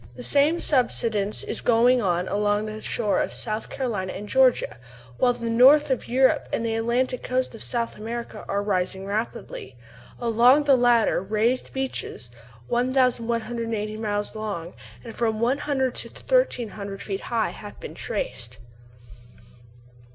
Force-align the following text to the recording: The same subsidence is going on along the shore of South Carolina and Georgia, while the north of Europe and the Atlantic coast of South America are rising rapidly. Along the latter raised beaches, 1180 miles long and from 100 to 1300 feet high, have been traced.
The 0.15 0.23
same 0.23 0.59
subsidence 0.59 1.43
is 1.43 1.61
going 1.61 2.01
on 2.01 2.27
along 2.27 2.65
the 2.65 2.81
shore 2.81 3.21
of 3.21 3.31
South 3.31 3.69
Carolina 3.69 4.13
and 4.13 4.27
Georgia, 4.27 4.77
while 5.19 5.33
the 5.33 5.47
north 5.47 5.91
of 5.91 6.07
Europe 6.07 6.49
and 6.51 6.65
the 6.65 6.73
Atlantic 6.73 7.21
coast 7.21 7.53
of 7.53 7.61
South 7.61 7.95
America 7.97 8.43
are 8.49 8.63
rising 8.63 9.05
rapidly. 9.05 9.75
Along 10.19 10.63
the 10.63 10.75
latter 10.75 11.21
raised 11.21 11.71
beaches, 11.71 12.31
1180 12.67 13.97
miles 13.97 14.33
long 14.33 14.73
and 15.03 15.15
from 15.15 15.39
100 15.39 15.93
to 15.93 16.09
1300 16.09 16.99
feet 16.99 17.21
high, 17.21 17.51
have 17.51 17.79
been 17.79 17.93
traced. 17.93 18.57